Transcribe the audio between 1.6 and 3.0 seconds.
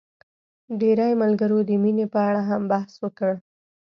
د مينې په اړه هم بحث